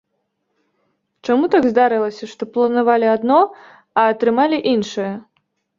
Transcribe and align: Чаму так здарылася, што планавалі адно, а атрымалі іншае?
Чаму 1.29 1.45
так 1.57 1.63
здарылася, 1.73 2.23
што 2.33 2.43
планавалі 2.57 3.07
адно, 3.15 3.39
а 3.99 4.11
атрымалі 4.17 4.57
іншае? 4.75 5.13